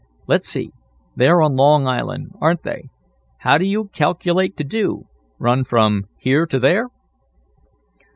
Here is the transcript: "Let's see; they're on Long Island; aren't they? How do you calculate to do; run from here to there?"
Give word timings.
"Let's 0.25 0.49
see; 0.49 0.71
they're 1.15 1.43
on 1.43 1.55
Long 1.55 1.85
Island; 1.85 2.31
aren't 2.41 2.63
they? 2.63 2.89
How 3.41 3.59
do 3.59 3.65
you 3.65 3.89
calculate 3.89 4.57
to 4.57 4.63
do; 4.63 5.03
run 5.37 5.63
from 5.63 6.05
here 6.17 6.47
to 6.47 6.57
there?" 6.57 6.87